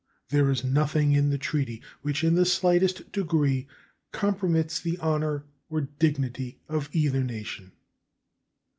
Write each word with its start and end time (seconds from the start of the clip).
There 0.29 0.49
is 0.49 0.63
nothing 0.63 1.11
in 1.11 1.29
the 1.29 1.37
treaty 1.37 1.79
which 2.01 2.23
in 2.23 2.33
the 2.33 2.43
slightest 2.43 3.11
degree 3.11 3.67
compromits 4.11 4.81
the 4.81 4.97
honor 4.97 5.43
or 5.69 5.81
dignity 5.81 6.57
of 6.67 6.89
either 6.91 7.23
nation. 7.23 7.73